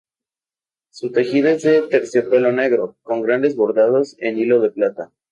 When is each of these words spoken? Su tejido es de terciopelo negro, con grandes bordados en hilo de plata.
Su 0.89 1.11
tejido 1.11 1.49
es 1.49 1.61
de 1.61 1.83
terciopelo 1.83 2.51
negro, 2.51 2.97
con 3.03 3.21
grandes 3.21 3.55
bordados 3.55 4.15
en 4.17 4.39
hilo 4.39 4.59
de 4.59 4.71
plata. 4.71 5.11